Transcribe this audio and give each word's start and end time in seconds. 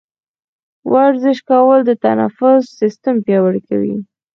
ورزش 0.93 1.37
کول 1.49 1.79
د 1.85 1.91
تنفس 2.03 2.61
سیستم 2.79 3.15
پیاوړی 3.25 3.61
کوي. 3.69 3.95